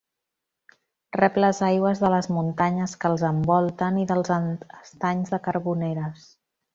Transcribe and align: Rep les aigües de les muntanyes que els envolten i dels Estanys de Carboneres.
Rep 1.17 1.35
les 1.43 1.59
aigües 1.67 2.01
de 2.05 2.09
les 2.15 2.29
muntanyes 2.37 2.95
que 3.03 3.11
els 3.13 3.25
envolten 3.31 3.99
i 4.05 4.09
dels 4.13 4.33
Estanys 4.39 5.35
de 5.37 5.41
Carboneres. 5.49 6.25